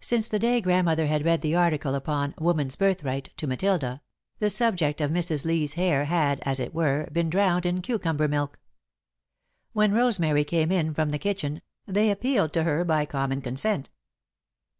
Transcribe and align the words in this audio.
Since 0.00 0.28
the 0.28 0.38
day 0.38 0.60
Grandmother 0.60 1.08
had 1.08 1.24
read 1.24 1.40
the 1.42 1.56
article 1.56 1.96
upon 1.96 2.36
"Woman's 2.38 2.76
Birthright" 2.76 3.30
to 3.36 3.48
Matilda, 3.48 4.00
the 4.38 4.48
subject 4.48 5.00
of 5.00 5.10
Mrs. 5.10 5.44
Lee's 5.44 5.74
hair 5.74 6.04
had, 6.04 6.38
as 6.46 6.60
it 6.60 6.72
were, 6.72 7.08
been 7.10 7.28
drowned 7.28 7.66
in 7.66 7.82
cucumber 7.82 8.28
milk. 8.28 8.60
When 9.72 9.90
Rosemary 9.90 10.44
came 10.44 10.70
in 10.70 10.94
from 10.94 11.10
the 11.10 11.18
kitchen, 11.18 11.62
they 11.84 12.12
appealed 12.12 12.52
to 12.52 12.62
her 12.62 12.84
by 12.84 13.06
common 13.06 13.42
consent. 13.42 13.90